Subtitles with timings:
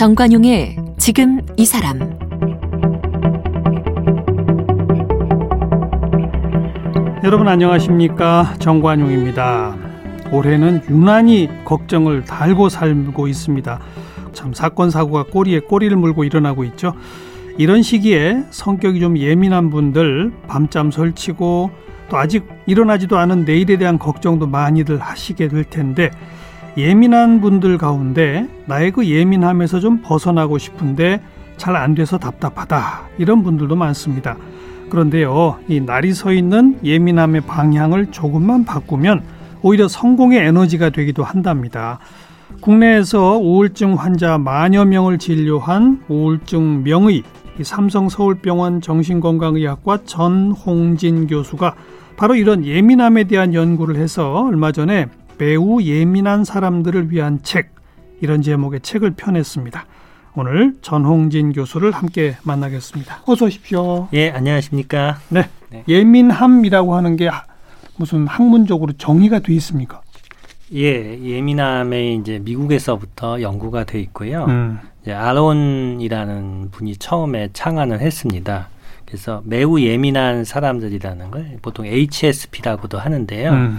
[0.00, 1.98] 정관용의 지금 이 사람
[7.22, 9.76] 여러분 안녕하십니까 정관용입니다.
[10.32, 13.78] 올해는 유난히 걱정을 달고 살고 있습니다.
[14.32, 16.94] 참 사건 사고가 꼬리에 꼬리를 물고 일어나고 있죠.
[17.58, 21.70] 이런 시기에 성격이 좀 예민한 분들 밤잠 설치고
[22.08, 26.10] 또 아직 일어나지도 않은 내일에 대한 걱정도 많이들 하시게 될 텐데
[26.76, 31.20] 예민한 분들 가운데 나의 그 예민함에서 좀 벗어나고 싶은데
[31.56, 34.36] 잘 안 돼서 답답하다 이런 분들도 많습니다.
[34.88, 39.22] 그런데요, 이 날이 서 있는 예민함의 방향을 조금만 바꾸면
[39.62, 41.98] 오히려 성공의 에너지가 되기도 한답니다.
[42.60, 47.22] 국내에서 우울증 환자 만여 명을 진료한 우울증 명의
[47.62, 51.74] 삼성 서울병원 정신건강의학과 전홍진 교수가
[52.16, 55.06] 바로 이런 예민함에 대한 연구를 해서 얼마 전에
[55.40, 57.74] 매우 예민한 사람들을 위한 책
[58.20, 59.86] 이런 제목의 책을 펴냈습니다.
[60.34, 63.22] 오늘 전홍진 교수를 함께 만나겠습니다.
[63.24, 64.08] 어서 오십시오.
[64.12, 65.18] 예, 안녕하십니까?
[65.30, 65.48] 네.
[65.70, 65.82] 네.
[65.88, 67.30] 예민함이라고 하는 게
[67.96, 70.02] 무슨 학문적으로 정의가 돼 있습니까?
[70.74, 74.44] 예, 예민함에 이제 미국에서부터 연구가 돼 있고요.
[74.44, 74.78] 음.
[75.00, 78.68] 이제 아론이라는 분이 처음에 창안을 했습니다.
[79.06, 83.52] 그래서 매우 예민한 사람들이라는 걸 보통 HSP라고도 하는데요.
[83.52, 83.78] 음.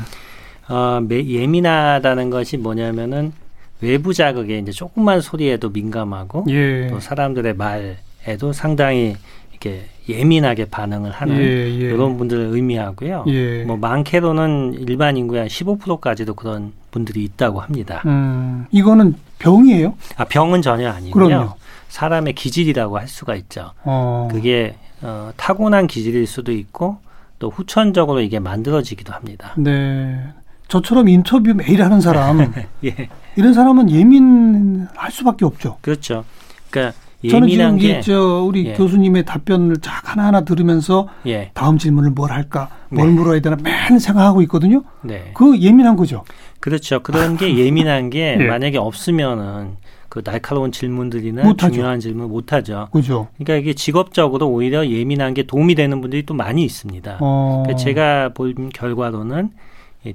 [0.72, 3.34] 어, 예민하다는 것이 뭐냐면은
[3.82, 6.88] 외부 자극에 이제 조금만 소리에도 민감하고 예.
[6.88, 9.16] 또 사람들의 말에도 상당히
[9.52, 11.94] 이렇게 예민하게 반응을 하는 예, 예.
[11.94, 13.26] 이런 분들을 의미하고요.
[13.28, 13.64] 예.
[13.64, 18.02] 뭐 많게로는 일반 인구의 한 15%까지도 그런 분들이 있다고 합니다.
[18.06, 19.96] 음, 이거는 병이에요?
[20.18, 21.28] 아 병은 전혀 아니고요.
[21.28, 21.54] 그럼요.
[21.90, 23.72] 사람의 기질이라고 할 수가 있죠.
[23.84, 24.30] 어.
[24.32, 26.98] 그게 어, 타고난 기질일 수도 있고
[27.40, 29.54] 또 후천적으로 이게 만들어지기도 합니다.
[29.58, 30.24] 네.
[30.72, 32.54] 저처럼 인터뷰 매일 하는 사람,
[32.86, 33.10] 예.
[33.36, 35.78] 이런 사람은 예민할 수밖에 없죠.
[35.82, 36.24] 그렇죠.
[36.70, 36.98] 그러니까
[37.30, 38.74] 저는 지금 저 우리 예.
[38.74, 41.52] 교수님의 답변을 쫙 하나하나 들으면서 예.
[41.54, 43.14] 다음 질문을 뭘 할까, 뭘 네.
[43.16, 44.84] 물어야 되나 맨 생각하고 있거든요.
[45.02, 45.32] 네.
[45.34, 46.24] 그 예민한 거죠.
[46.62, 47.02] 그렇죠.
[47.02, 48.46] 그런 게 예민한 게 예.
[48.46, 49.76] 만약에 없으면은
[50.08, 51.74] 그 날카로운 질문들이나 못하죠.
[51.74, 52.88] 중요한 질문 못 하죠.
[52.94, 53.28] 그죠.
[53.38, 57.18] 그러니까 이게 직업적으로 오히려 예민한 게 도움이 되는 분들이 또 많이 있습니다.
[57.20, 57.64] 어.
[57.66, 59.52] 그러니까 제가 본 결과로는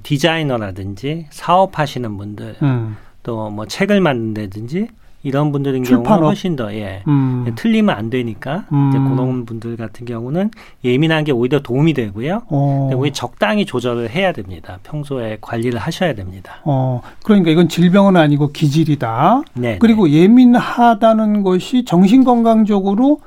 [0.03, 2.97] 디자이너라든지 사업하시는 분들 음.
[3.23, 4.87] 또뭐 책을 만든다든지
[5.23, 7.03] 이런 분들인 경우는 훨씬 더 예.
[7.07, 7.51] 음.
[7.55, 8.89] 틀리면 안 되니까 음.
[8.89, 10.51] 이제 그런 분들 같은 경우는
[10.85, 12.43] 예민한 게 오히려 도움이 되고요.
[12.47, 12.89] 어.
[12.89, 14.79] 근데 적당히 조절을 해야 됩니다.
[14.83, 16.61] 평소에 관리를 하셔야 됩니다.
[16.63, 17.01] 어.
[17.23, 19.41] 그러니까 이건 질병은 아니고 기질이다.
[19.55, 19.77] 네.
[19.79, 20.13] 그리고 네.
[20.21, 23.19] 예민하다는 것이 정신 건강적으로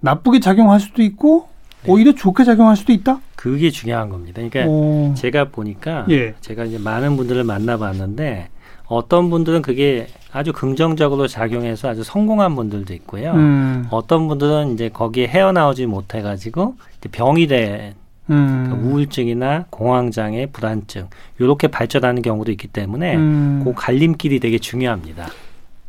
[0.00, 1.48] 나쁘게 작용할 수도 있고
[1.82, 1.92] 네.
[1.92, 3.20] 오히려 좋게 작용할 수도 있다.
[3.36, 4.42] 그게 중요한 겁니다.
[4.42, 5.14] 그러니까 오.
[5.16, 6.34] 제가 보니까 예.
[6.40, 8.48] 제가 이제 많은 분들을 만나봤는데
[8.86, 13.32] 어떤 분들은 그게 아주 긍정적으로 작용해서 아주 성공한 분들도 있고요.
[13.32, 13.86] 음.
[13.90, 16.74] 어떤 분들은 이제 거기에 헤어나오지 못해가지고
[17.12, 17.94] 병이 된
[18.30, 18.64] 음.
[18.66, 21.08] 그러니까 우울증이나 공황장애, 불안증
[21.38, 23.62] 이렇게 발전하는 경우도 있기 때문에 음.
[23.64, 25.28] 그 갈림길이 되게 중요합니다.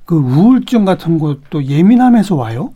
[0.05, 2.71] 그 우울증 같은 것도 예민함에서 와요?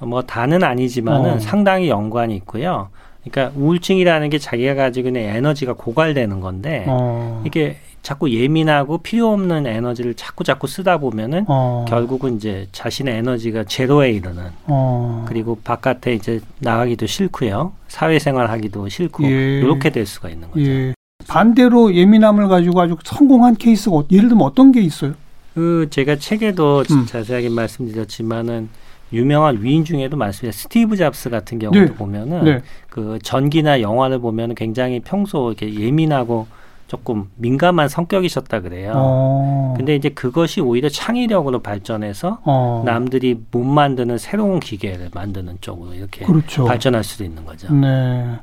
[0.00, 1.38] 뭐 다는 아니지만은 어.
[1.38, 2.88] 상당히 연관이 있고요.
[3.24, 7.42] 그러니까 우울증이라는 게 자기가 가지고 있는 에너지가 고갈되는 건데 어.
[7.46, 11.84] 이게 자꾸 예민하고 필요 없는 에너지를 자꾸 자꾸 쓰다 보면은 어.
[11.86, 15.26] 결국은 이제 자신의 에너지가 제로에 이르는 어.
[15.28, 19.60] 그리고 바깥에 이제 나가기도 싫고요 사회생활 하기도 싫고 예.
[19.60, 20.64] 이렇게 될 수가 있는 거죠.
[20.64, 20.94] 예.
[21.28, 25.12] 반대로 예민함을 가지고 아주 성공한 케이스가 예를 들면 어떤 게 있어요?
[25.54, 27.04] 그 제가 책에도 음.
[27.06, 28.70] 자세하게 말씀드렸지만은
[29.12, 30.56] 유명한 위인 중에도 많습니다.
[30.56, 31.94] 스티브 잡스 같은 경우도 네.
[31.94, 32.60] 보면은 네.
[32.88, 36.46] 그 전기나 영화를 보면은 굉장히 평소 이렇게 예민하고
[36.86, 38.92] 조금 민감한 성격이셨다 그래요.
[38.96, 39.74] 어.
[39.76, 42.82] 근데 이제 그것이 오히려 창의력으로 발전해서 어.
[42.84, 46.64] 남들이 못 만드는 새로운 기계를 만드는 쪽으로 이렇게 그렇죠.
[46.64, 47.72] 발전할 수도 있는 거죠.
[47.72, 48.38] 네.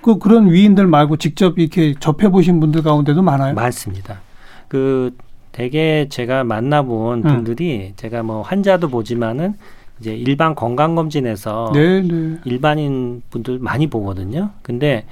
[0.00, 3.54] 그 그런 위인들 말고 직접 이렇게 접해 보신 분들 가운데도 많아요.
[3.54, 4.20] 많습니다.
[4.66, 5.16] 그
[5.52, 7.92] 대개 제가 만나본 분들이 음.
[7.94, 9.54] 제가 뭐 환자도 보지만은
[10.02, 12.38] 이제 일반 건강검진에서 네, 네.
[12.44, 14.50] 일반인 분들 많이 보거든요.
[14.62, 15.04] 근데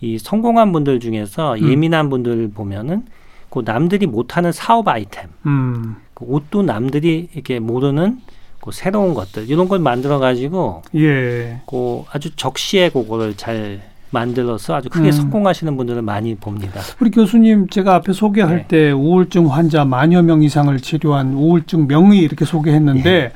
[0.00, 1.70] 이 성공한 분들 중에서 음.
[1.70, 3.04] 예민한 분들 보면은
[3.50, 5.96] 그 남들이 못하는 사업 아이템, 음.
[6.14, 8.20] 그 옷도 남들이 이렇게 모르는
[8.60, 11.60] 그 새로운 것들 이런 걸 만들어 가지고 예.
[11.66, 15.12] 그 아주 적시에 그거를 잘 만들어서 아주 크게 음.
[15.12, 16.80] 성공하시는 분들을 많이 봅니다.
[17.00, 18.66] 우리 교수님 제가 앞에 소개할 네.
[18.66, 23.32] 때 우울증 환자 만여 명 이상을 치료한 우울증 명의 이렇게 소개했는데 예.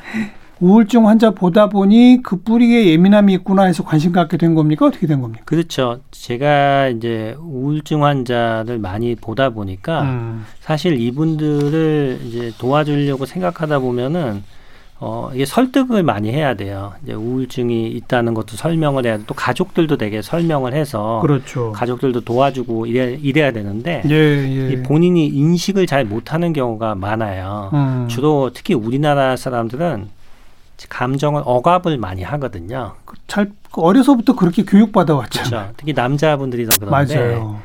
[0.63, 4.87] 우울증 환자 보다 보니 그 뿌리에 예민함이 있구나 해서 관심 갖게 된 겁니까?
[4.87, 5.43] 어떻게 된 겁니까?
[5.45, 5.99] 그렇죠.
[6.13, 10.45] 제가 이제 우울증 환자를 많이 보다 보니까 음.
[10.61, 14.45] 사실 이분들을 이제 도와주려고 생각하다 보면은
[15.01, 16.93] 어, 이게 설득을 많이 해야 돼요.
[17.03, 19.25] 이제 우울증이 있다는 것도 설명을 해야 돼.
[19.27, 21.19] 또 가족들도 되게 설명을 해서.
[21.23, 21.73] 그렇죠.
[21.73, 24.03] 가족들도 도와주고 이래, 이래야 되는데.
[24.09, 24.83] 예, 예.
[24.85, 27.71] 본인이 인식을 잘 못하는 경우가 많아요.
[27.75, 28.07] 음.
[28.09, 30.22] 주로 특히 우리나라 사람들은
[30.89, 32.95] 감정을 억압을 많이 하거든요.
[33.05, 35.43] 그잘 어려서부터 그렇게 교육받아 왔죠.
[35.45, 35.73] 그렇죠.
[35.77, 37.17] 특히 남자분들이 더 그런데.
[37.17, 37.61] 맞아요.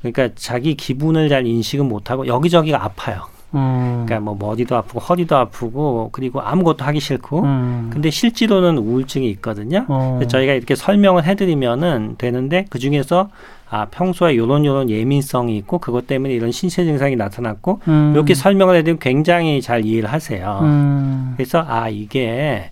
[0.00, 3.22] 그러니까 자기 기분을 잘 인식은 못하고 여기저기가 아파요.
[3.54, 4.04] 음.
[4.06, 7.90] 그러니까 뭐 머리도 아프고 허리도 아프고 그리고 아무것도 하기 싫고 음.
[7.92, 9.86] 근데 실제로는 우울증이 있거든요.
[9.88, 10.20] 어.
[10.28, 13.30] 저희가 이렇게 설명을 해드리면은 되는데 그 중에서
[13.68, 18.12] 아 평소에 요런 요런 예민성이 있고 그것 때문에 이런 신체 증상이 나타났고 음.
[18.14, 20.60] 이렇게 설명을 해드리면 굉장히 잘 이해를 하세요.
[20.62, 21.34] 음.
[21.36, 22.70] 그래서 아 이게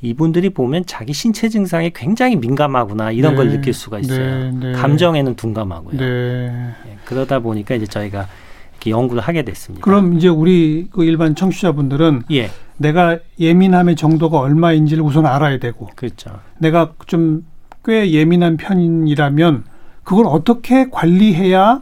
[0.00, 3.36] 이분들이 보면 자기 신체 증상에 굉장히 민감하구나 이런 네.
[3.36, 4.50] 걸 느낄 수가 있어요.
[4.50, 4.50] 네.
[4.52, 4.72] 네.
[4.72, 5.98] 감정에는 둔감하고요.
[5.98, 6.04] 네.
[6.06, 8.26] 예, 그러다 보니까 이제 저희가
[8.72, 9.84] 이렇게 연구를 하게 됐습니다.
[9.84, 12.50] 그럼 이제 우리 그 일반 청취자분들은 예.
[12.78, 16.40] 내가 예민함의 정도가 얼마인지를 우선 알아야 되고, 그렇죠.
[16.58, 17.44] 내가 좀
[17.84, 19.64] 꽤 예민한 편이라면
[20.04, 21.80] 그걸 어떻게 관리해야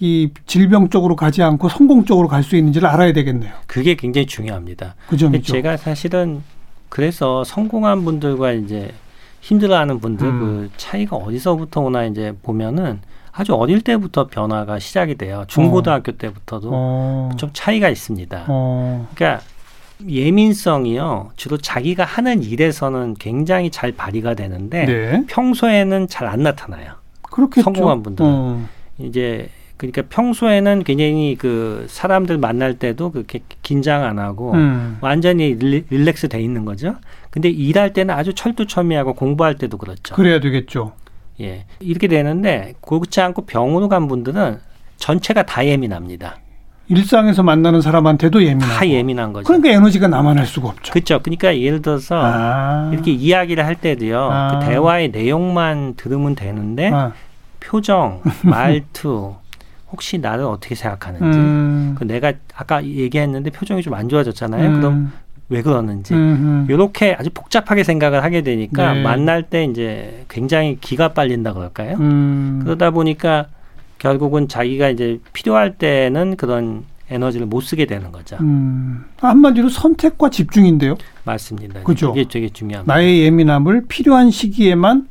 [0.00, 3.52] 이 질병 쪽으로 가지 않고 성공 쪽으로 갈 수 있는지를 알아야 되겠네요.
[3.66, 4.96] 그게 굉장히 중요합니다.
[5.08, 5.52] 그 점이죠.
[5.52, 6.42] 제가 사실은
[6.88, 8.92] 그래서 성공한 분들과 이제
[9.40, 10.40] 힘들어하는 분들 음.
[10.40, 13.00] 그 차이가 어디서부터 오나 이제 보면은
[13.32, 15.44] 아주 어릴 때부터 변화가 시작이 돼요.
[15.48, 16.14] 중고등학교 어.
[16.18, 17.30] 때부터도 어.
[17.36, 18.44] 좀 차이가 있습니다.
[18.48, 19.08] 어.
[19.14, 19.42] 그러니까
[20.06, 25.24] 예민성이요 주로 자기가 하는 일에서는 굉장히 잘 발휘가 되는데 네.
[25.28, 26.92] 평소에는 잘 안 나타나요.
[27.34, 27.62] 그렇겠죠.
[27.62, 28.68] 성공한 분들은 어.
[28.98, 34.98] 이제 그러니까 평소에는 굉장히 그 사람들 만날 때도 그렇게 긴장 안 하고 음.
[35.00, 36.94] 완전히 릴렉스 돼 있는 거죠.
[37.30, 40.14] 근데 일할 때는 아주 철두철미하고 공부할 때도 그렇죠.
[40.14, 40.92] 그래야 되겠죠.
[41.40, 41.66] 예.
[41.80, 44.60] 이렇게 되는데 그렇지 않고 병원을 간 분들은
[44.98, 46.38] 전체가 다 예민합니다.
[46.88, 48.72] 일상에서 만나는 사람한테도 예민하고.
[48.72, 49.46] 다 예민한 거죠.
[49.46, 50.92] 그러니까 에너지가 남아날 수가 없죠.
[50.92, 51.20] 그렇죠.
[51.22, 52.90] 그러니까 예를 들어서 아.
[52.92, 54.28] 이렇게 이야기를 할 때도요.
[54.30, 54.58] 아.
[54.60, 57.12] 그 대화의 내용만 들으면 되는데 아.
[57.60, 59.34] 표정, 말투,
[59.90, 61.38] 혹시 나를 어떻게 생각하는지.
[61.38, 61.94] 음.
[61.98, 64.68] 그 내가 아까 얘기했는데 표정이 좀 안 좋아졌잖아요.
[64.68, 64.80] 음.
[64.80, 65.12] 그럼
[65.50, 66.14] 왜 그러는지
[66.68, 69.02] 이렇게 아주 복잡하게 생각을 하게 되니까 네.
[69.02, 71.96] 만날 때 이제 굉장히 기가 빨린다 그럴까요?
[72.00, 72.60] 음.
[72.64, 73.46] 그러다 보니까
[74.04, 78.36] 결국은 자기가 이제 필요할 때는 그런 에너지를 못 쓰게 되는 거죠.
[78.38, 79.06] 음.
[79.16, 80.96] 한마디로 선택과 집중인데요.
[81.24, 81.82] 맞습니다.
[81.84, 82.12] 그죠.
[82.14, 82.92] 이게 되게 중요합니다.
[82.92, 85.08] 나의 예민함을 필요한 시기에만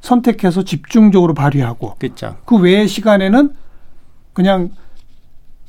[0.00, 1.94] 선택해서 집중적으로 발휘하고.
[2.00, 2.36] 그렇죠.
[2.44, 3.50] 그 외의 시간에는
[4.32, 4.70] 그냥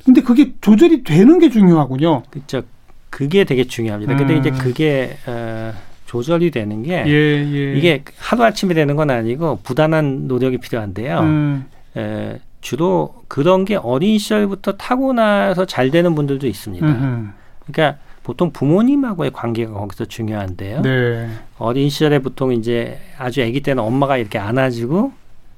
[0.04, 2.24] 근데 그게 조절이 되는 게 중요하군요.
[2.28, 2.62] 그렇죠.
[3.08, 4.14] 그게 되게 중요합니다.
[4.14, 4.18] 음.
[4.18, 4.58] 근데 이제 음.
[4.58, 5.72] 그게 어,
[6.06, 7.76] 조절이 되는 게 예, 예.
[7.76, 11.20] 이게 하루 아침에 되는 건 아니고 부단한 노력이 필요한데요.
[11.20, 11.66] 음.
[11.96, 16.86] 에, 주로 그런 게 어린 시절부터 타고나서 잘 되는 분들도 있습니다.
[16.86, 17.28] 음흠.
[17.66, 20.80] 그러니까 보통 부모님하고의 관계가 거기서 중요한데요.
[20.80, 21.28] 네.
[21.58, 25.12] 어린 시절에 보통 이제 아주 아기 때는 엄마가 이렇게 안아주고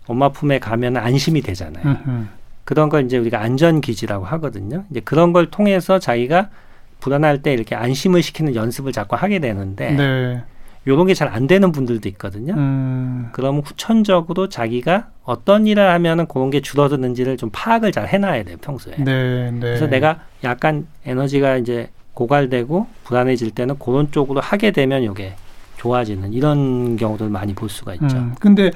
[0.09, 1.85] 엄마 품에 가면 안심이 되잖아요.
[1.87, 2.27] 음흠.
[2.65, 4.85] 그런 걸 이제 우리가 안전 기지라고 하거든요.
[4.91, 6.51] 이제 그런 걸 통해서 자기가
[6.99, 10.43] 불안할 때 이렇게 안심을 시키는 연습을 자꾸 하게 되는데 네.
[10.87, 12.55] 요런 게 잘 안 되는 분들도 있거든요.
[12.55, 13.29] 음.
[13.33, 18.95] 그러면 후천적으로 자기가 어떤 일을 하면은 그런 게 줄어드는지를 좀 파악을 잘 해놔야 돼요 평소에.
[18.99, 19.59] 네, 네.
[19.61, 25.35] 그래서 내가 약간 에너지가 이제 고갈되고 불안해질 때는 그런 쪽으로 하게 되면 요게
[25.77, 28.17] 좋아지는 이런 경우들 많이 볼 수가 있죠.
[28.17, 28.71] 음, 근데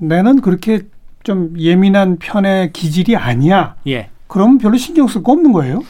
[0.00, 0.82] 나는 그렇게
[1.22, 3.74] 좀 예민한 편의 기질이 아니야.
[3.88, 4.08] 예.
[4.28, 5.82] 그럼 별로 신경 쓸 거 없는 거예요?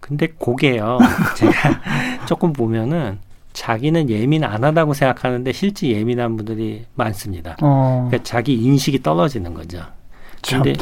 [0.00, 0.98] 근데 그게요.
[1.36, 1.80] 제가
[2.26, 3.18] 조금 보면은
[3.52, 7.56] 자기는 예민 안 하다고 생각하는데 실제 예민한 분들이 많습니다.
[7.60, 8.06] 어.
[8.08, 9.82] 그러니까 자기 인식이 떨어지는 거죠.
[10.46, 10.74] 근데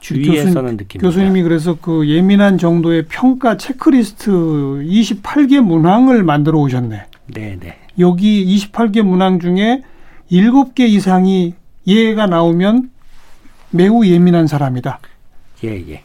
[0.00, 1.00] 주위에서는 느낍니다.
[1.00, 7.06] 교수님이 그래서 그 예민한 정도의 평가 체크리스트 28개 문항을 만들어 오셨네.
[7.34, 7.78] 네, 네.
[7.98, 9.82] 여기 28개 문항 중에
[10.30, 11.54] 7개 이상이
[11.86, 12.90] 예가 나오면
[13.70, 15.00] 매우 예민한 사람이다.
[15.64, 16.02] 예, 예.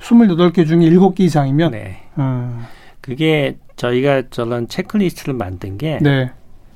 [0.00, 2.02] 28개 중에 7개 이상이면 네.
[2.18, 2.64] 음.
[3.00, 6.30] 그게 저희가 저런 체크리스트를 만든 게 네.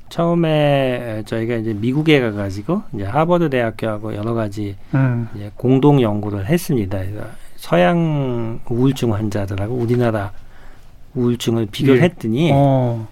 [0.09, 5.29] 처음에 저희가 이제 미국에 가가지고 이제 하버드 대학교하고 여러 가지 음.
[5.35, 7.03] 이제 공동 연구를 했습니다.
[7.57, 10.33] 서양 우울증 환자들하고 우리나라
[11.15, 12.05] 우울증을 비교를 예.
[12.05, 13.07] 했더니 어.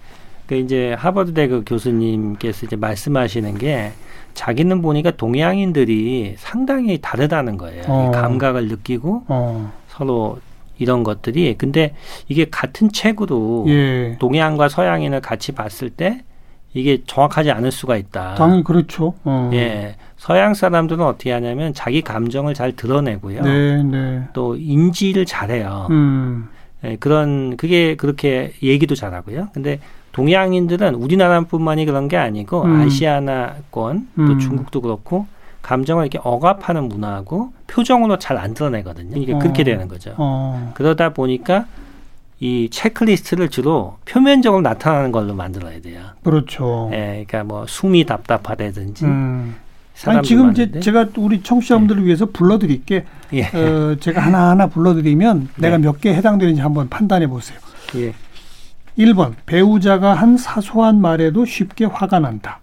[0.47, 3.91] 그 이제 하버드 대 그 교수님께서 이제 말씀하시는 게
[4.33, 7.83] 자기는 보니까 동양인들이 상당히 다르다는 거예요.
[7.87, 8.11] 어.
[8.13, 9.73] 감각을 느끼고 어.
[9.89, 10.39] 서로
[10.77, 11.93] 이런 것들이 근데
[12.27, 14.17] 이게 같은 책으로 예.
[14.19, 16.23] 동양과 서양인을 같이 봤을 때
[16.73, 18.35] 이게 정확하지 않을 수가 있다.
[18.35, 19.13] 당연히 그렇죠.
[19.23, 19.49] 어.
[19.53, 19.95] 예.
[20.17, 23.41] 서양 사람들은 어떻게 하냐면 자기 감정을 잘 드러내고요.
[23.41, 24.23] 네, 네.
[24.33, 25.87] 또 인지를 잘해요.
[25.91, 26.49] 음.
[26.83, 29.49] 예, 그런 그게 그렇게 얘기도 잘하고요.
[29.53, 29.79] 근데
[30.11, 32.81] 동양인들은 우리나라뿐만이 그런 게 아니고 음.
[32.81, 34.39] 아시아나권 또 음.
[34.39, 35.27] 중국도 그렇고
[35.61, 39.17] 감정을 이렇게 억압하는 문화고 표정으로 잘 안 드러내거든요.
[39.21, 39.39] 이게 어.
[39.39, 40.13] 그렇게 되는 거죠.
[40.17, 40.71] 어.
[40.75, 41.65] 그러다 보니까
[42.39, 46.01] 이 체크리스트를 주로 표면적으로 나타나는 걸로 만들어야 돼요.
[46.23, 46.89] 그렇죠.
[46.93, 49.05] 예, 그러니까 뭐 숨이 답답하다든지.
[49.05, 49.55] 음.
[50.05, 50.51] 아니, 지금.
[50.51, 52.05] 이제 제가 우리 청취자분들을 예.
[52.05, 53.05] 위해서 불러드릴게.
[53.33, 53.43] 예.
[53.47, 55.67] 어, 제가 하나 하나 불러드리면 네.
[55.69, 57.57] 내가 몇 개 해당되는지 한번 판단해 보세요.
[57.95, 58.13] 예.
[58.99, 62.59] 1번 배우자가 한 사소한 말에도 쉽게 화가 난다.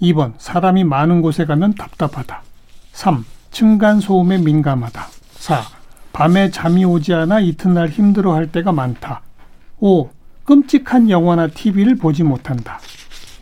[0.00, 2.42] 2번 사람이 많은 곳에 가면 답답하다.
[2.92, 3.24] 3.
[3.50, 5.06] 층간소음에 민감하다.
[5.32, 5.62] 4.
[6.12, 9.22] 밤에 잠이 오지 않아 이튿날 힘들어할 때가 많다.
[9.80, 10.08] 5.
[10.44, 12.80] 끔찍한 영화나 TV를 보지 못한다.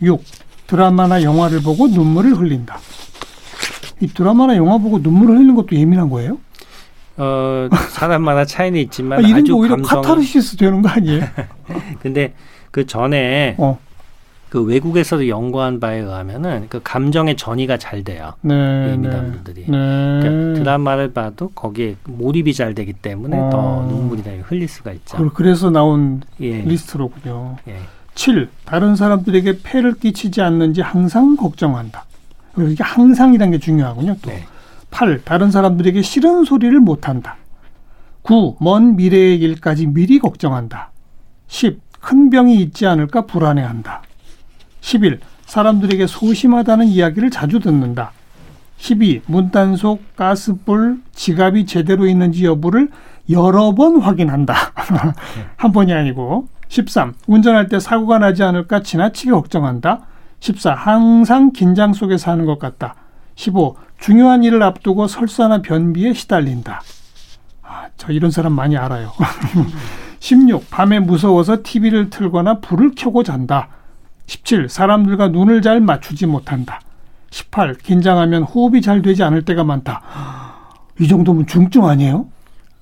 [0.01, 0.21] 6.
[0.67, 2.79] 드라마나 영화를 보고 눈물을 흘린다.
[3.99, 6.37] 이 드라마나 영화 보고 눈물을 흘리는 것도 예민한 거예요?
[7.17, 10.01] 어, 사람마다 차이는 있지만 아, 이런 거 오히려 감성...
[10.01, 11.23] 카타르시스 되는 거 아니에요?
[11.99, 12.33] 근데
[12.69, 13.79] 그 전에 어.
[14.49, 18.33] 그 외국에서도 연구한 바에 의하면은 그 감정의 전이가 잘 돼요.
[18.41, 18.53] 네,
[18.91, 19.31] 예민한 네.
[19.31, 19.61] 분들이.
[19.67, 20.19] 네.
[20.21, 23.49] 그러니까 드라마를 봐도 거기에 몰입이 잘 되기 때문에 어.
[23.49, 25.29] 더 눈물이 흘릴 수가 있죠.
[25.33, 26.61] 그래서 나온 예.
[26.61, 27.57] 리스트로군요.
[27.67, 27.77] 예.
[28.15, 28.49] 7.
[28.65, 32.05] 다른 사람들에게 폐를 끼치지 않는지 항상 걱정한다.
[32.57, 34.15] 이게 항상이라는 게 중요하군요.
[34.21, 34.31] 또.
[34.31, 34.45] 네.
[34.89, 35.23] 8.
[35.23, 37.35] 다른 사람들에게 싫은 소리를 못한다.
[38.23, 38.57] 9.
[38.59, 40.91] 먼 미래의 일까지 미리 걱정한다.
[41.47, 41.79] 10.
[41.99, 44.01] 큰 병이 있지 않을까 불안해한다.
[44.87, 45.19] 11.
[45.45, 48.13] 사람들에게 소심하다는 이야기를 자주 듣는다.
[48.77, 49.23] 12.
[49.25, 52.89] 문단속, 가스불, 지갑이 제대로 있는지 여부를
[53.29, 54.55] 여러 번 확인한다.
[55.57, 56.47] 한 번이 아니고.
[56.69, 57.15] 13.
[57.27, 60.03] 운전할 때 사고가 나지 않을까 지나치게 걱정한다.
[60.39, 60.73] 14.
[60.73, 62.95] 항상 긴장 속에 사는 것 같다.
[63.35, 63.75] 15.
[63.99, 66.81] 중요한 일을 앞두고 설사나 변비에 시달린다.
[67.61, 69.11] 아, 저 이런 사람 많이 알아요.
[70.21, 70.69] 16.
[70.69, 73.67] 밤에 무서워서 TV를 틀거나 불을 켜고 잔다.
[74.27, 74.69] 17.
[74.69, 76.81] 사람들과 눈을 잘 맞추지 못한다.
[77.31, 77.75] 18.
[77.77, 80.01] 긴장하면 호흡이 잘 되지 않을 때가 많다.
[80.99, 82.27] 이 정도면 중증 아니에요?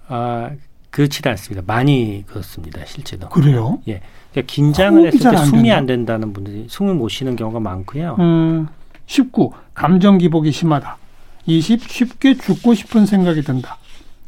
[0.08, 0.52] 아,
[0.90, 1.64] 그렇지 않습니다.
[1.66, 2.82] 많이 그렇습니다.
[2.86, 3.30] 실제로.
[3.30, 3.80] 그래요?
[3.88, 4.02] 예.
[4.32, 8.18] 그러니까 긴장을 했을 때 숨이 안 된다는 분들이 숨을 못 쉬는 경우가 많고요.
[8.20, 8.68] 음,
[9.06, 9.52] 19.
[9.74, 10.98] 감정 기복이 심하다.
[11.46, 11.90] 20.
[11.90, 13.78] 쉽게 죽고 싶은 생각이 든다.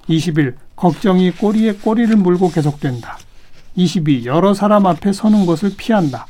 [0.08, 0.56] 21.
[0.76, 3.18] 걱정이 꼬리에 꼬리를 물고 계속된다.
[3.76, 4.26] 22.
[4.26, 6.28] 여러 사람 앞에 서는 것을 피한다.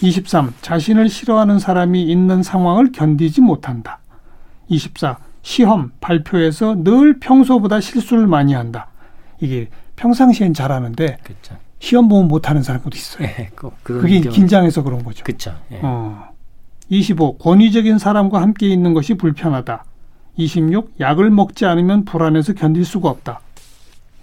[0.00, 0.52] 23.
[0.60, 3.98] 자신을 싫어하는 사람이 있는 상황을 견디지 못한다.
[4.68, 5.18] 24.
[5.42, 8.88] 시험, 발표에서 늘 평소보다 실수를 많이 한다.
[9.40, 11.56] 이게 평상시엔 잘하는데 그쵸.
[11.78, 13.28] 시험 보면 못하는 사람도 있어요.
[13.28, 13.50] 예,
[13.82, 14.34] 그게 경우.
[14.34, 15.22] 긴장해서 그런 거죠.
[15.22, 15.54] 그렇죠.
[15.70, 15.80] 예.
[15.82, 16.28] 어.
[16.88, 17.38] 25.
[17.38, 19.84] 권위적인 사람과 함께 있는 것이 불편하다.
[20.36, 20.94] 26.
[20.98, 23.40] 약을 먹지 않으면 불안해서 견딜 수가 없다.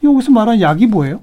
[0.04, 1.22] 여기서 말한 약이 뭐예요?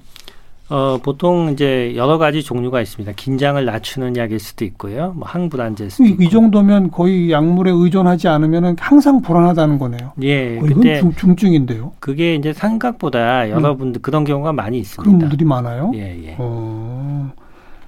[0.69, 3.13] 어, 보통 이제 여러 가지 종류가 있습니다.
[3.15, 5.13] 긴장을 낮추는 약일 수도 있고요.
[5.15, 6.23] 뭐 항불안제일 수도 이, 있고.
[6.23, 10.13] 이 정도면 거의 약물에 의존하지 않으면 항상 불안하다는 거네요.
[10.21, 10.59] 예.
[10.59, 11.93] 근데 중, 중증인데요.
[11.99, 13.49] 그게 이제 생각보다 음.
[13.49, 14.01] 여러분들 음.
[14.03, 15.03] 그런 경우가 많이 있습니다.
[15.03, 15.91] 그런 분들이 많아요?
[15.95, 16.35] 예, 예.
[16.37, 17.31] 어,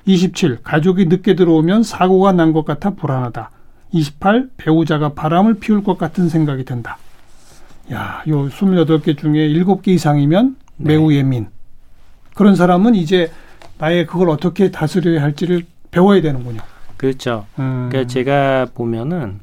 [0.05, 0.59] 27.
[0.63, 3.51] 가족이 늦게 들어오면 사고가 난 것 같아 불안하다.
[3.91, 4.49] 28.
[4.57, 6.97] 배우자가 바람을 피울 것 같은 생각이 든다.
[7.93, 10.93] 야, 요 28개 중에 7개 이상이면 네.
[10.95, 11.47] 매우 예민.
[12.33, 13.31] 그런 사람은 이제
[13.77, 16.61] 나의 그걸 어떻게 다스려야 할지를 배워야 되는군요.
[16.97, 17.45] 그렇죠.
[17.59, 17.89] 음.
[17.89, 19.39] 그러니까 제가 보면은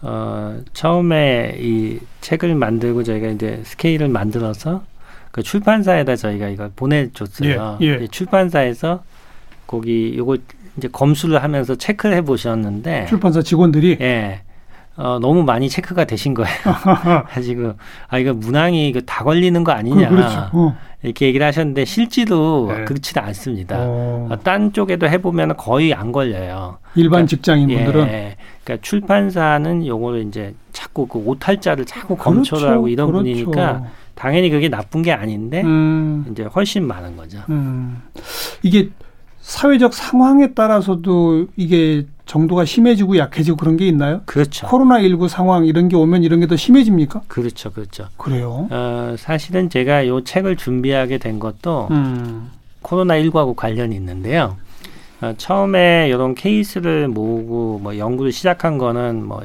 [0.00, 4.82] 어 처음에 이 책을 만들고 저희가 이제 스케일을 만들어서
[5.30, 7.78] 그 출판사에다 저희가 이걸 보내줬어요.
[7.82, 8.06] 예, 예.
[8.08, 9.04] 출판사에서
[9.66, 10.38] 거기 요걸
[10.76, 14.42] 이제 검수를 하면서 체크를 해보셨는데 출판사 직원들이 예.
[14.96, 16.54] 어, 너무 많이 체크가 되신 거예요.
[17.28, 17.74] 가지고
[18.08, 20.48] 아 이거 문항이 이거 다 걸리는 거 아니냐 그렇죠.
[20.52, 20.76] 어.
[21.02, 22.84] 이렇게 얘기를 하셨는데 실제로 네.
[22.84, 23.76] 그렇지는 않습니다.
[23.78, 24.28] 어.
[24.30, 24.38] 어.
[24.42, 26.78] 딴 쪽에도 해보면 거의 안 걸려요.
[26.94, 32.52] 일반 그러니까, 직장인분들은 예, 그러니까 출판사는 요거를 이제 자꾸 그 오탈자를 자꾸 그렇죠.
[32.52, 33.24] 검토를 하고 이런 그렇죠.
[33.24, 33.84] 분이니까
[34.14, 36.26] 당연히 그게 나쁜 게 아닌데 음.
[36.30, 37.38] 이제 훨씬 많은 거죠.
[37.48, 38.02] 음.
[38.62, 38.90] 이게
[39.40, 44.22] 사회적 상황에 따라서도 이게 정도가 심해지고 약해지고 그런 게 있나요?
[44.26, 44.66] 그렇죠.
[44.66, 47.22] 코로나 19 상황 이런 게 오면 이런 게 더 심해집니까?
[47.28, 47.70] 그렇죠.
[47.72, 48.06] 그렇죠.
[48.16, 48.68] 그래요?
[48.70, 52.50] 어, 사실은 제가 요 책을 준비하게 된 것도 음.
[52.80, 54.56] 코로나 19하고 관련이 있는데요.
[55.20, 59.42] 어, 처음에 이런 케이스를 모으고 뭐 연구를 시작한 거는 뭐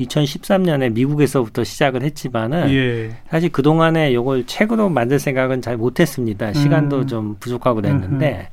[0.00, 3.16] 2013년에 미국에서부터 시작을 했지만은 예.
[3.30, 6.52] 사실 그 동안에 요걸 책으로 만들 생각은 잘 못했습니다.
[6.52, 7.06] 시간도 음.
[7.06, 8.48] 좀 부족하고 그랬는데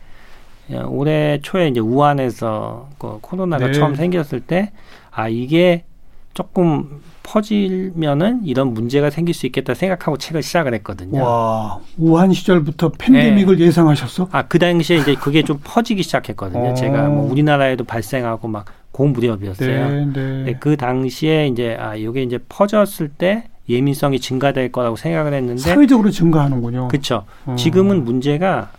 [0.88, 3.74] 올해 초에 이제 우한에서 그 코로나가 네.
[3.74, 4.72] 처음 생겼을 때
[5.16, 5.86] 아 이게
[6.34, 11.24] 조금 퍼지면은 이런 문제가 생길 수 있겠다 생각하고 책을 시작을 했거든요.
[11.24, 13.66] 와, 우한 시절부터 팬데믹을 네.
[13.66, 14.28] 예상하셨어?
[14.32, 16.72] 아, 그 당시에 이제 그게 좀 퍼지기 시작했거든요.
[16.72, 16.74] 어.
[16.74, 19.90] 제가 뭐 우리나라에도 발생하고 막 고무렵이었어요.
[19.90, 20.44] 네, 네.
[20.44, 26.12] 네, 그 당시에 이제 아, 이게 이제 퍼졌을 때 예민성이 증가될 거라고 생각을 했는데 사회적으로
[26.12, 26.90] 증가하는군요.
[26.90, 27.24] 그렇죠.
[27.46, 27.56] 어.
[27.58, 28.70] 지금은 문제가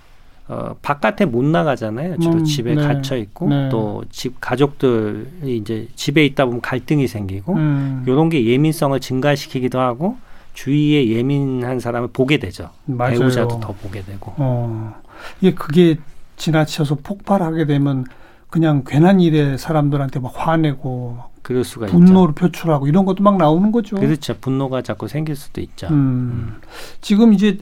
[0.49, 2.19] 어, 바깥에 못 나가잖아요.
[2.19, 2.83] 주로 음, 집에 네.
[2.83, 3.69] 갇혀 있고 네.
[3.69, 8.05] 또집 가족들이 이제 집에 있다 보면 갈등이 생기고 음.
[8.07, 10.17] 이런 게 예민성을 증가시키기도 하고
[10.55, 12.71] 주위에 예민한 사람을 보게 되죠.
[12.85, 13.19] 맞아요.
[13.19, 14.33] 배우자도 더 보게 되고.
[14.37, 14.95] 어.
[15.41, 15.97] 이게 그게
[16.37, 18.05] 지나쳐서 폭발하게 되면
[18.49, 22.47] 그냥 괜한 일에 사람들한테 막 화내고 그럴 수가 분노를 있죠.
[22.47, 23.97] 표출하고 이런 것도 막 나오는 거죠.
[23.97, 24.35] 그렇죠.
[24.41, 25.88] 분노가 자꾸 생길 수도 있죠.
[25.88, 25.93] 음.
[25.93, 26.61] 음.
[27.00, 27.59] 지금 이제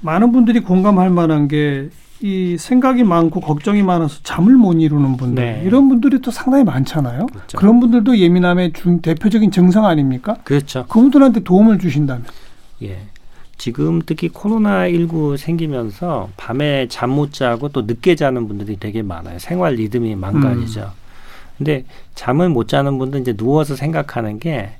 [0.00, 1.90] 많은 분들이 공감할 만한 게
[2.22, 5.62] 이 생각이 많고 걱정이 많아서 잠을 못 이루는 분들 네.
[5.64, 7.26] 이런 분들이 또 상당히 많잖아요.
[7.26, 7.58] 그렇죠.
[7.58, 10.36] 그런 분들도 예민함의 중 대표적인 증상 아닙니까?
[10.44, 10.86] 그렇죠.
[10.86, 12.24] 그분들한테 도움을 주신다면.
[12.82, 12.98] 예.
[13.58, 19.38] 지금 특히 코로나 19 생기면서 밤에 잠 못 자고 또 늦게 자는 분들이 되게 많아요.
[19.38, 20.80] 생활 리듬이 망가지죠.
[20.80, 21.02] 음.
[21.58, 24.70] 근데 잠을 못 자는 분들 이제 누워서 생각하는 게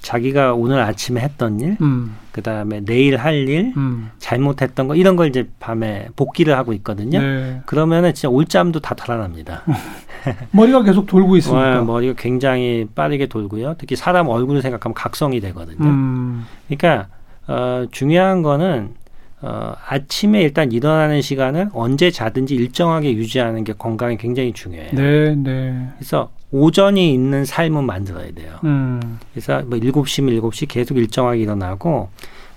[0.00, 2.16] 자기가 오늘 아침에 했던 일, 음.
[2.32, 4.10] 그 다음에 내일 할 일, 음.
[4.18, 7.20] 잘못했던 거 이런 걸 이제 밤에 복기를 하고 있거든요.
[7.20, 7.60] 네.
[7.66, 9.62] 그러면은 진짜 올잠도 다 달아납니다.
[10.52, 11.82] 머리가 계속 돌고 있으니까.
[11.82, 13.74] 머리가 굉장히 빠르게 돌고요.
[13.78, 15.88] 특히 사람 얼굴을 생각하면 각성이 되거든요.
[15.88, 16.46] 음.
[16.68, 17.08] 그러니까
[17.46, 18.94] 어, 중요한 거는
[19.40, 24.90] 어, 아침에 일단 일어나는 시간을 언제 자든지 일정하게 유지하는 게 건강에 굉장히 중요해요.
[24.92, 25.88] 네, 네.
[25.96, 28.58] 그래서 오전이 있는 삶은 만들어야 돼요.
[28.64, 29.18] 음.
[29.32, 32.08] 그래서 뭐 일곱 시면 일곱 시 계속 일정하게 일어나고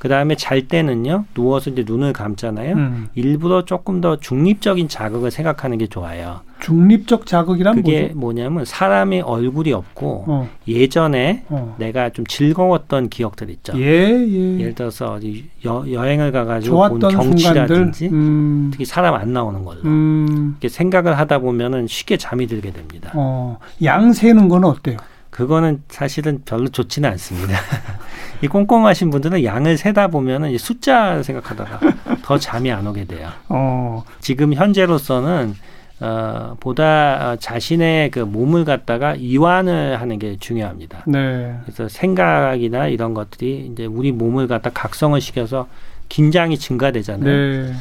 [0.02, 2.74] 그 다음에 잘 때는요 누워서 이제 눈을 감잖아요.
[2.74, 3.10] 음.
[3.14, 6.40] 일부러 조금 더 중립적인 자극을 생각하는 게 좋아요.
[6.60, 8.18] 중립적 자극이란 그게 뭐죠?
[8.18, 10.50] 뭐냐면 사람의 얼굴이 없고 어.
[10.68, 11.76] 예전에 어.
[11.78, 13.74] 내가 좀 즐거웠던 기억들 있죠.
[13.78, 14.60] 예, 예.
[14.60, 15.20] 예를 들어서
[15.66, 18.70] 여, 여행을 가가지고 본 경치라든지 음.
[18.72, 20.56] 특히 사람 안 나오는 걸로 음.
[20.60, 23.12] 이렇게 생각을 하다 보면은 쉽게 잠이 들게 됩니다.
[23.14, 23.60] 어.
[23.84, 24.98] 양 세는 건 어때요?
[25.30, 27.54] 그거는 사실은 별로 좋지는 않습니다.
[28.42, 31.80] 이 꼼꼼하신 분들은 양을 세다 보면은 숫자 생각하다가
[32.24, 33.30] 더 잠이 안 오게 돼요.
[33.50, 34.04] 어.
[34.20, 35.56] 지금 현재로서는
[36.02, 41.04] 어, 보다 자신의 그 몸을 갖다가 이완을 하는 게 중요합니다.
[41.06, 41.56] 네.
[41.64, 45.68] 그래서 생각이나 이런 것들이 이제 우리 몸을 갖다 각성을 시켜서
[46.10, 47.26] 긴장이 증가되잖아요.
[47.26, 47.74] 네.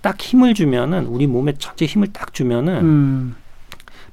[0.00, 3.36] 딱 힘을 주면은 우리 몸에 전체 힘을 딱 주면은 음.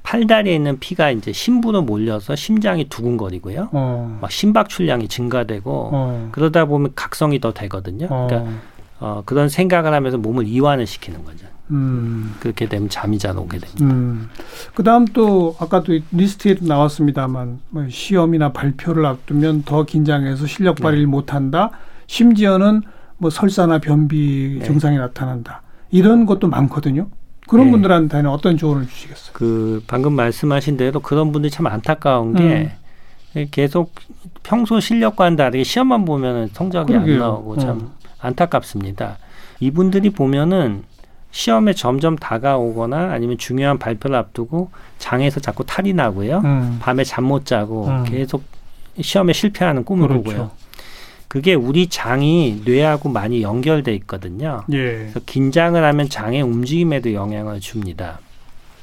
[0.06, 3.70] 팔다리에 있는 피가 이제 심부로 몰려서 심장이 두근거리고요.
[3.72, 4.18] 어.
[4.20, 6.28] 막 심박출량이 증가되고 어.
[6.30, 8.06] 그러다 보면 각성이 더 되거든요.
[8.08, 8.28] 어.
[8.28, 8.52] 그러니까
[9.00, 11.46] 어, 그런 생각을 하면서 몸을 이완을 시키는 거죠.
[11.72, 12.36] 음.
[12.38, 13.84] 그렇게 되면 잠이 잘 오게 됩니다.
[13.84, 14.28] 음.
[14.74, 21.10] 그 다음 또 아까도 리스트에도 나왔습니다만 뭐 시험이나 발표를 앞두면 더 긴장해서 실력 발휘를 네.
[21.10, 21.72] 못한다.
[22.06, 22.82] 심지어는
[23.18, 24.64] 뭐 설사나 변비 네.
[24.64, 25.62] 증상이 나타난다.
[25.90, 27.08] 이런 것도 많거든요.
[27.48, 27.72] 그런 네.
[27.72, 29.30] 분들한테는 어떤 조언을 주시겠어요?
[29.32, 32.72] 그 방금 말씀하신 대로 그런 분들이 참 안타까운 게
[33.36, 33.46] 음.
[33.50, 33.94] 계속
[34.42, 37.14] 평소 실력과는 다르게 시험만 보면 성적이 그러게요.
[37.14, 38.06] 안 나오고 참 어.
[38.20, 39.18] 안타깝습니다.
[39.60, 40.84] 이분들이 보면은
[41.30, 46.38] 시험에 점점 다가오거나 아니면 중요한 발표를 앞두고 장에서 자꾸 탈이 나고요.
[46.44, 46.78] 음.
[46.80, 48.04] 밤에 잠 못 자고 음.
[48.04, 48.42] 계속
[49.00, 50.22] 시험에 실패하는 꿈을 그렇죠.
[50.24, 50.50] 꾸고요.
[51.28, 54.62] 그게 우리 장이 뇌하고 많이 연결돼 있거든요.
[54.72, 54.76] 예.
[54.76, 58.20] 그래서 긴장을 하면 장의 움직임에도 영향을 줍니다.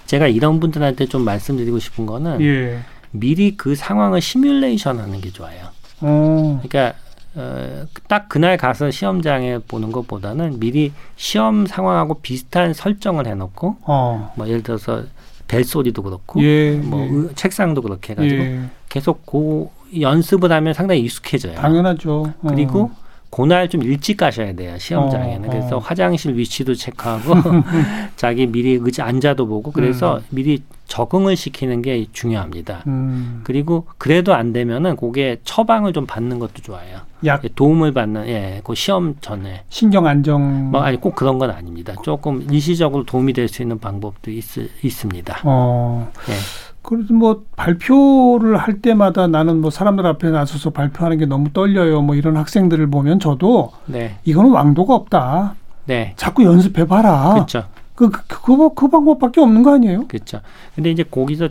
[0.06, 2.80] 제가 이런 분들한테 좀 말씀드리고 싶은 거는 예.
[3.12, 5.70] 미리 그 상황을 시뮬레이션 하는 게 좋아요.
[6.02, 6.08] 오.
[6.08, 6.62] 어.
[6.64, 6.98] 그러니까
[7.36, 14.34] 어, 딱 그날 가서 시험장에 보는 것보다는 미리 시험 상황하고 비슷한 설정을 해놓고 어.
[14.36, 15.04] 뭐 예를 들어서
[15.48, 17.34] 벨 소리도 그렇고 예, 뭐 예.
[17.36, 18.60] 책상도 그렇게 해가지고 예.
[18.90, 21.56] 계속 고 연습을 하면 상당히 익숙해져요.
[21.56, 22.34] 당연하죠.
[22.42, 22.48] 어.
[22.48, 22.92] 그리고
[23.30, 25.50] 그날 좀 일찍 가셔야 돼요 시험장에는 어, 어.
[25.50, 27.34] 그래서 화장실 위치도 체크하고
[28.16, 30.22] 자기 미리 의자 앉아도 보고 그래서 음.
[30.30, 32.84] 미리 적응을 시키는 게 중요합니다.
[32.86, 33.42] 음.
[33.44, 37.00] 그리고 그래도 안 되면은 그게 처방을 좀 받는 것도 좋아요.
[37.26, 41.50] 약 예, 도움을 받는 예, 그 시험 전에 신경 안정 뭐 아니 꼭 그런 건
[41.50, 41.96] 아닙니다.
[42.04, 44.44] 조금 일시적으로 도움이 될 수 있는 방법도 있,
[44.84, 45.40] 있습니다.
[45.46, 46.12] 어.
[46.30, 46.34] 예.
[46.84, 52.02] 그래도 뭐 발표를 할 때마다 나는 뭐 사람들 앞에 나서서 발표하는 게 너무 떨려요.
[52.02, 54.18] 뭐 이런 학생들을 보면 저도 네.
[54.26, 55.56] 이거는 왕도가 없다.
[55.86, 56.14] 네.
[56.18, 57.34] 자꾸 연습해 봐라.
[57.34, 57.64] 그렇죠.
[57.96, 60.08] 그, 그, 그, 그 방법밖에 없는 거 아니에요?
[60.08, 60.42] 그렇죠.
[60.76, 61.50] 근데 이제 거기서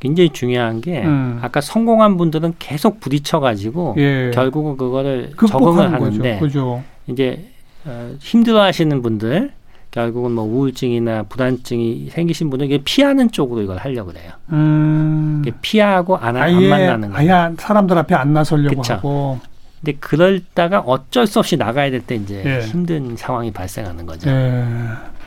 [0.00, 1.38] 굉장히 중요한 게 음.
[1.42, 4.30] 아까 성공한 분들은 계속 부딪혀 가지고 예.
[4.34, 6.82] 결국은 그거를 적응을 하는데 그죠.
[7.06, 7.48] 이제
[7.84, 9.52] 어, 힘들어 하시는 분들
[9.96, 14.30] 결국은 뭐 우울증이나 불안증이 생기신 분은 이게 피하는 쪽으로 이걸 하려고 그래요.
[14.52, 15.42] 음.
[15.62, 17.34] 피하고 안, 아예, 안 만나는 거예요.
[17.34, 18.92] 아예 사람들 앞에 안 나서려고 그쵸.
[18.92, 19.38] 하고.
[19.80, 22.66] 근데 그럴다가 어쩔 수 없이 나가야 될 때 이제 예.
[22.66, 24.28] 힘든 상황이 발생하는 거죠.
[24.28, 24.66] 예.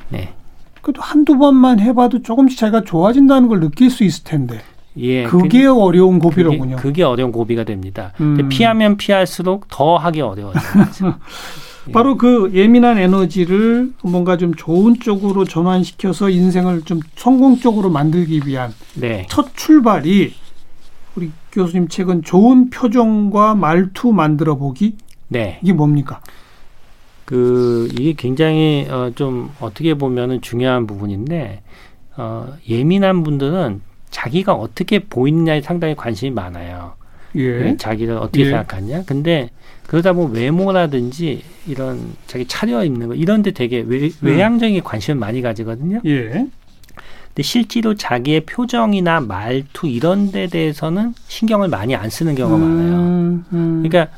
[0.10, 0.34] 네.
[0.84, 4.62] 그래도 한두 번만 해봐도 조금씩 자기가 좋아진다는 걸 느낄 수 있을 텐데.
[5.00, 5.24] 예.
[5.24, 6.76] 그게 그, 어려운 고비로군요.
[6.76, 8.14] 그게, 그게 어려운 고비가 됩니다.
[8.22, 8.50] 음.
[8.50, 10.60] 피하면 피할수록 더 하기 거죠.
[11.92, 19.26] 바로 그 예민한 에너지를 뭔가 좀 좋은 쪽으로 전환시켜서 인생을 좀 성공적으로 만들기 위한 네.
[19.30, 20.34] 첫 출발이
[21.16, 24.98] 우리 교수님 책은 좋은 표정과 말투 만들어 보기
[25.28, 25.60] 네.
[25.62, 26.22] 이게 뭡니까?
[27.26, 31.62] 그 이게 굉장히 어, 좀 어떻게 보면은 중요한 부분인데
[32.18, 36.94] 어, 예민한 분들은 자기가 어떻게 보이느냐에 상당히 관심이 많아요.
[37.36, 37.60] 예.
[37.60, 38.46] 네, 자기를 어떻게 예.
[38.46, 39.04] 생각하냐.
[39.06, 39.52] 근데
[39.90, 44.12] 그러다 보면 외모라든지 이런 자기 차려 입는 거 이런 데 되게 외, 음.
[44.22, 46.02] 외향적인 관심을 많이 가지거든요.
[46.06, 46.30] 예.
[46.30, 52.94] 근데 실제로 자기의 표정이나 말투 이런 데 대해서는 신경을 많이 안 쓰는 경우가 많아요.
[52.94, 53.84] 음, 음.
[53.84, 54.14] 그러니까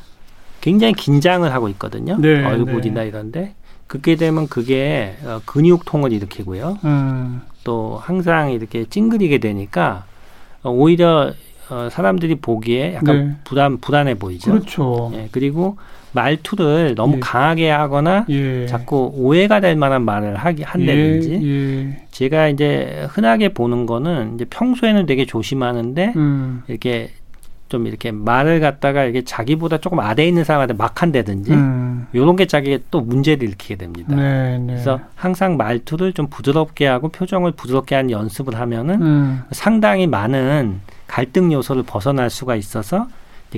[0.60, 2.18] 굉장히 긴장을 하고 있거든요.
[2.18, 3.54] 네, 얼굴이나 이런데
[3.86, 6.80] 그렇게 되면 그게 어, 근육통을 일으키고요.
[6.84, 7.40] 음.
[7.64, 10.04] 또 항상 이렇게 찡그리게 되니까
[10.62, 11.32] 어, 오히려
[11.70, 13.34] 어, 사람들이 보기에 약간 네.
[13.44, 14.52] 불안 불안해 보이죠.
[14.52, 15.10] 그렇죠.
[15.14, 15.76] 예, 그리고
[16.12, 17.20] 말투를 너무 예.
[17.20, 18.66] 강하게 하거나 예.
[18.66, 21.46] 자꾸 오해가 될 만한 말을 하기 한다든지 예.
[21.46, 22.06] 예.
[22.10, 26.62] 제가 이제 흔하게 보는 거는 이제 평소에는 되게 조심하는데 음.
[26.68, 27.10] 이렇게
[27.72, 32.06] 좀 이렇게 말을 갖다가 이게 자기보다 조금 아래 있는 사람한테 막 한다든지 음.
[32.14, 34.14] 요런 게 자기가 또 문제를 일으키게 됩니다.
[34.14, 34.66] 네, 네.
[34.66, 39.42] 그래서 항상 말투를 좀 부드럽게 하고 표정을 부드럽게 하는 연습을 하면은 음.
[39.52, 40.80] 상당히 많은
[41.12, 43.06] 갈등 요소를 벗어날 수가 있어서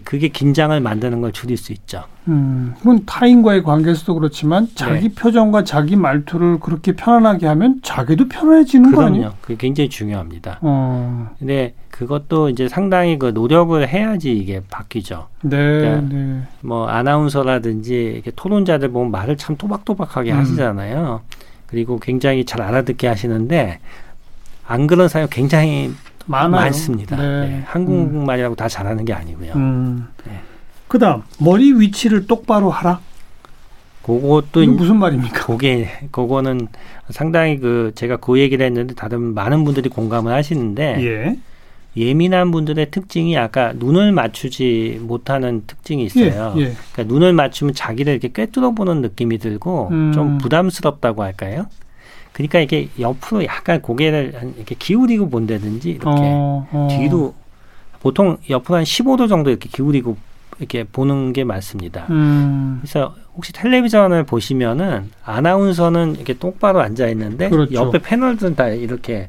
[0.02, 2.02] 그게 긴장을 만드는 걸 줄일 수 있죠.
[2.26, 5.14] 음, 그건 타인과의 관계에서도 그렇지만 자기 네.
[5.14, 9.20] 표정과 자기 말투를 그렇게 편안하게 하면 자기도 편해지는 거 아니에요?
[9.20, 9.36] 그럼요.
[9.40, 10.58] 그게 굉장히 중요합니다.
[10.62, 15.28] 어, 근데 그것도 이제 상당히 그 노력을 해야지 이게 바뀌죠.
[15.42, 16.42] 네, 그러니까 네.
[16.60, 20.38] 뭐 아나운서라든지 이렇게 토론자들 보면 말을 참 또박또박하게 음.
[20.38, 21.20] 하시잖아요.
[21.68, 23.78] 그리고 굉장히 잘 알아듣게 하시는데
[24.66, 25.92] 안 그런 사람이 굉장히
[26.26, 26.62] 많아요.
[26.62, 27.16] 많습니다.
[27.16, 27.48] 네.
[27.48, 29.52] 네, 한국말이라고 다 잘하는 게 아니고요.
[29.56, 30.06] 음.
[30.26, 30.40] 네.
[30.88, 33.00] 그다음 머리 위치를 똑바로 하라.
[34.02, 35.46] 그것도 무슨 말입니까?
[35.46, 36.68] 그게 그거는
[37.08, 41.36] 상당히 그 제가 그 얘기를 했는데 다른 많은 분들이 공감을 하시는데 예.
[41.96, 46.54] 예민한 분들의 특징이 아까 눈을 맞추지 못하는 특징이 있어요.
[46.56, 46.60] 예.
[46.60, 46.74] 예.
[46.92, 50.12] 그러니까 눈을 맞추면 자기를 이렇게 꿰뚫어 보는 느낌이 들고 음.
[50.12, 51.66] 좀 부담스럽다고 할까요?
[52.34, 56.88] 그러니까 이게 옆으로 약간 고개를 한 이렇게 기울이고 본다든지 이렇게 어, 어.
[56.90, 57.32] 뒤로
[58.00, 60.16] 보통 옆으로 한 15도 정도 이렇게 기울이고
[60.58, 62.06] 이렇게 보는 게 많습니다.
[62.10, 62.80] 음.
[62.82, 67.72] 그래서 혹시 텔레비전을 보시면은 아나운서는 이렇게 똑바로 앉아 있는데 그렇죠.
[67.74, 69.28] 옆에 패널들은 다 이렇게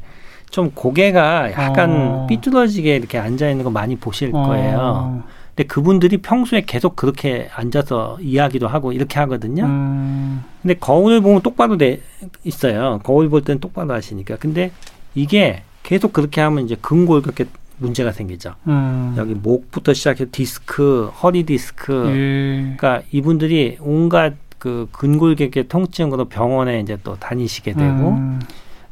[0.49, 2.27] 좀 고개가 약간 어.
[2.27, 5.23] 삐뚤어지게 이렇게 앉아 있는 거 많이 보실 거예요.
[5.55, 5.57] 어.
[5.57, 9.63] 근데 그분들이 평소에 계속 그렇게 앉아서 이야기도 하고 이렇게 하거든요.
[9.63, 10.43] 음.
[10.61, 12.01] 근데 거울을 보면 똑바로 돼
[12.43, 12.99] 있어요.
[13.03, 14.35] 거울 볼 때는 똑바로 하시니까.
[14.35, 14.71] 근데
[15.15, 17.45] 이게 계속 그렇게 하면 이제 근골격계
[17.77, 18.55] 문제가 생기죠.
[18.67, 19.15] 음.
[19.17, 22.05] 여기 목부터 시작해서 디스크, 허리 디스크.
[22.07, 22.75] 예.
[22.75, 28.39] 그러니까 이분들이 온갖 그 근골격계 통증으로 병원에 이제 또 다니시게 되고 음.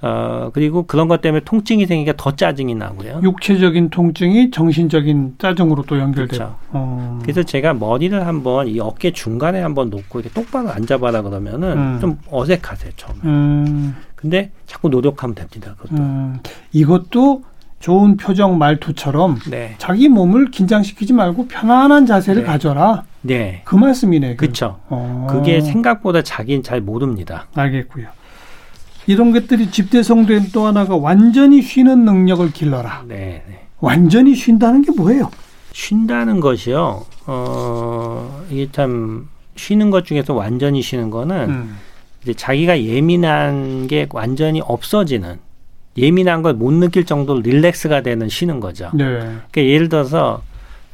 [0.05, 3.21] 어 그리고 그런 것 때문에 통증이 생기니까 더 짜증이 나고요.
[3.23, 6.27] 육체적인 통증이 정신적인 짜증으로 또 연결되고.
[6.27, 6.55] 그렇죠.
[6.71, 7.19] 어.
[7.21, 11.97] 그래서 제가 머리를 한번 이 어깨 중간에 한번 놓고 이렇게 똑바로 앉아봐라 그러면은 음.
[12.01, 13.19] 좀 어색하세요 처음에.
[13.23, 13.95] 음.
[14.15, 15.73] 근데 자꾸 노력하면 됩니다.
[15.77, 16.01] 그것도.
[16.01, 16.39] 음.
[16.73, 17.43] 이것도
[17.79, 22.47] 좋은 표정 말투처럼 네, 자기 몸을 긴장시키지 말고 편안한 자세를 네.
[22.47, 23.03] 가져라.
[23.21, 24.35] 네, 그 말씀이네.
[24.35, 24.79] 그렇죠.
[24.89, 25.27] 어.
[25.29, 27.47] 그게 생각보다 자기는 잘 모릅니다.
[27.55, 28.07] 알겠고요.
[29.07, 33.05] 이런 것들이 집대성된 또 하나가 완전히 쉬는 능력을 길러라.
[33.07, 33.59] 네, 네.
[33.79, 35.29] 완전히 쉰다는 게 뭐예요?
[35.73, 37.05] 쉰다는 것이요.
[37.25, 41.77] 어 이게 참 쉬는 것 중에서 완전히 쉬는 거는 음.
[42.21, 45.39] 이제 자기가 예민한 게 완전히 없어지는
[45.97, 48.89] 예민한 걸 못 느낄 정도로 릴렉스가 되는 쉬는 거죠.
[48.93, 49.03] 네.
[49.05, 50.41] 그러니까 예를 들어서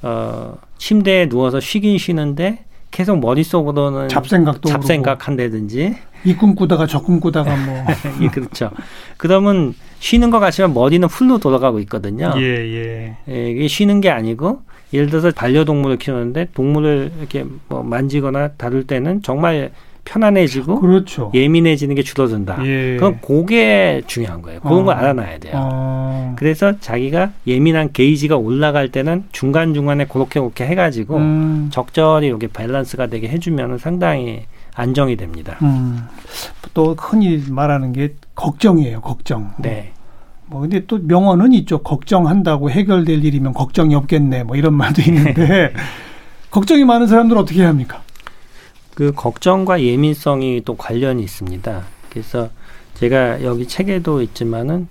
[0.02, 7.86] 어 침대에 누워서 쉬긴 쉬는데 계속 머릿속으로는 잡생각도 잡생각 한다든지 이 꿈꾸다가 저 꿈꾸다가 뭐.
[8.22, 8.72] 예, 그렇죠.
[9.18, 12.34] 그러면 쉬는 것 같지만 머리는 풀로 돌아가고 있거든요.
[12.38, 13.18] 예, 예.
[13.30, 14.62] 예, 이게 쉬는 게 아니고
[14.94, 19.72] 예를 들어서 반려동물을 키우는데 동물을 이렇게 뭐 만지거나 다룰 때는 정말
[20.10, 21.32] 편안해지고 그렇죠.
[21.36, 22.66] 예민해지는 게 줄어든다.
[22.66, 22.98] 예.
[22.98, 24.60] 그럼 그게 중요한 거예요.
[24.60, 24.84] 그런 어.
[24.84, 25.54] 걸 알아놔야 돼요.
[25.56, 26.36] 어.
[26.36, 31.70] 그래서 자기가 예민한 게이지가 올라갈 때는 중간 중간에 그렇게 그렇게 해가지고 음.
[31.72, 35.58] 적절히 이렇게 밸런스가 되게 해주면 상당히 안정이 됩니다.
[35.62, 36.08] 음.
[36.74, 39.02] 또 흔히 말하는 게 걱정이에요.
[39.02, 39.54] 걱정.
[39.60, 39.92] 네.
[40.48, 41.84] 뭐 근데 또 명언은 있죠.
[41.84, 44.44] 걱정한다고 해결될 일이면 걱정이 없겠네.
[44.44, 45.72] 뭐 이런 말도 있는데
[46.50, 48.02] 걱정이 많은 사람들은 어떻게 해야 합니까?
[49.00, 51.84] 그 걱정과 예민성이 또 관련이 있습니다.
[52.10, 52.50] 그래서
[52.96, 54.90] 제가 여기 책에도 있지만은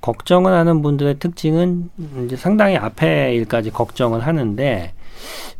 [0.00, 1.88] 걱정을 하는 분들의 특징은
[2.24, 4.92] 이제 상당히 앞에 일까지 걱정을 하는데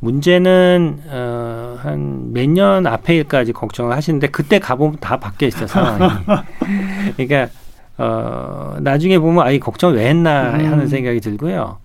[0.01, 6.12] 문제는 어, 한 몇 년 앞에 일까지 걱정을 하시는데 그때 가보면 다 바뀌어 있어 상황이.
[7.16, 7.49] 그러니까
[7.99, 10.87] 어, 나중에 보면 아이 걱정 왜 했나 하는 음.
[10.88, 11.79] 생각이 들고요.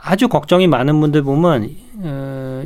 [0.00, 1.68] 아주 걱정이 많은 분들 보면
[2.04, 2.62] 어,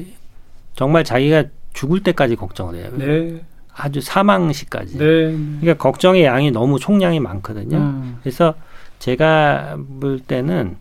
[0.77, 2.91] 정말 자기가 죽을 때까지 걱정을 해요.
[2.95, 3.43] 네.
[3.75, 4.99] 아주 사망시까지.
[4.99, 5.05] 네.
[5.61, 7.77] 그러니까 걱정의 양이 너무 총량이 많거든요.
[7.77, 8.19] 음.
[8.23, 8.55] 그래서
[8.99, 10.77] 제가 볼 때는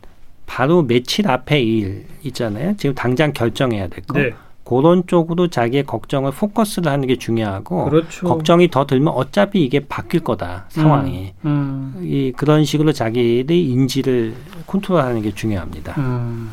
[0.46, 2.76] 바로 며칠 앞에 일 있잖아요.
[2.78, 4.20] 지금 당장 결정해야 될 거.
[4.20, 4.34] 네.
[4.64, 8.28] 그런 쪽으로 자기의 걱정을 포커스를 하는 게 중요하고 그렇죠.
[8.28, 12.04] 걱정이 더 들면 어차피 이게 바뀔 거다 상황이 음, 음.
[12.06, 14.34] 이 그런 식으로 자기의 인지를
[14.68, 15.96] 컨트롤하는 게 중요합니다.
[15.98, 16.52] 음.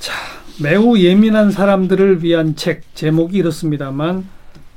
[0.00, 0.12] 자
[0.60, 4.26] 매우 예민한 사람들을 위한 책 제목이 이렇습니다만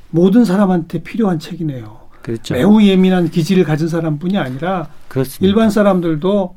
[0.09, 2.05] 모든 사람한테 필요한 책이네요.
[2.21, 2.53] 그렇죠.
[2.53, 5.45] 매우 예민한 기질을 가진 사람뿐이 아니라 그렇습니다.
[5.45, 6.55] 일반 사람들도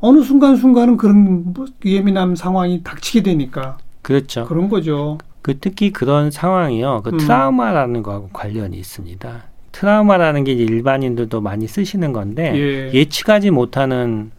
[0.00, 1.54] 어느 순간 순간은 그런
[1.84, 4.46] 예민한 상황이 닥치게 되니까 그렇죠.
[4.46, 5.18] 그런 거죠.
[5.42, 7.02] 그 특히 그런 상황이요.
[7.04, 7.18] 그 음.
[7.18, 9.44] 트라우마라는 거하고 관련이 있습니다.
[9.72, 12.92] 트라우마라는 게 일반인들도 많이 쓰시는 건데 예.
[12.98, 14.30] 예측하지 못하는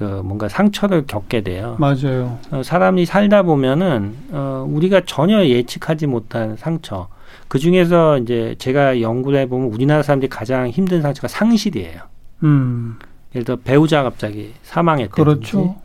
[0.00, 1.76] 그 뭔가 상처를 겪게 돼요.
[1.78, 2.38] 맞아요.
[2.50, 7.08] 어, 사람이 살다 보면은 어, 우리가 전혀 예측하지 못한 상처.
[7.48, 12.00] 그 중에서 이제 제가 연구를 해보면 우리나라 사람들이 가장 힘든 상처가 상실이에요.
[12.44, 12.98] 음.
[13.34, 15.76] 예를 들어 배우자 갑자기 사망했다든지 그렇죠.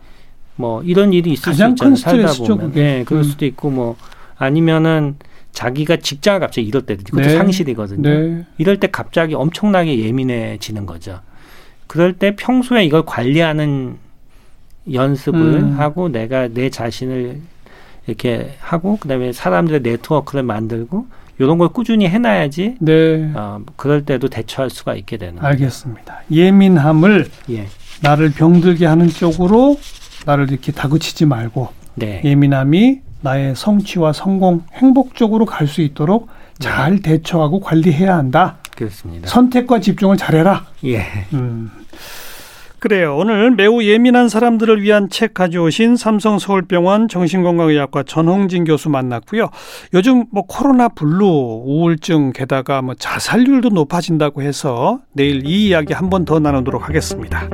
[0.56, 1.95] 뭐 이런 일이 있을 수 있잖아요.
[1.97, 2.71] 살다 보면.
[2.71, 3.23] 네, 그럴 음.
[3.25, 3.97] 수도 있고 뭐
[4.38, 5.17] 아니면은
[5.51, 7.36] 자기가 직장을 갑자기 잃을 때든지 그것도 네.
[7.36, 8.10] 상실이거든요.
[8.10, 8.45] 네.
[8.60, 11.19] 이럴 때 갑자기 엄청나게 예민해지는 거죠.
[11.88, 14.05] 그럴 때 평소에 이걸 관리하는
[14.91, 15.80] 연습을 음.
[15.80, 17.39] 하고 내가 내 자신을
[18.08, 21.08] 이렇게 하고 그다음에 사람들의 네트워크를 만들고
[21.39, 22.78] 이런 걸 꾸준히 해놔야지.
[22.80, 23.32] 네.
[23.36, 25.43] 어, 그럴 때도 대처할 수가 있게 되는.
[25.43, 26.21] 알겠습니다.
[26.32, 27.67] 예민함을 예.
[28.02, 29.78] 나를 병들게 하는 쪽으로
[30.26, 32.21] 나를 이렇게 다그치지 말고 네.
[32.24, 36.28] 예민함이 나의 성취와 성공, 행복 쪽으로 갈 수 있도록
[36.60, 36.67] 네.
[36.67, 38.58] 잘 대처하고 관리해야 한다.
[38.76, 39.28] 그렇습니다.
[39.28, 40.65] 선택과 집중을 잘해라.
[40.86, 41.06] 예.
[41.34, 41.71] 음.
[42.88, 43.17] 그래요.
[43.17, 49.50] 오늘 매우 예민한 사람들을 위한 책 가져오신 삼성 서울병원 정신건강의학과 전홍진 교수 만났고요.
[49.95, 51.26] 요즘 뭐 코로나 블루,
[51.65, 57.50] 우울증 게다가 뭐 자살률도 높아진다고 해서 내일 이 이야기 한 번 더 나누도록 하겠습니다.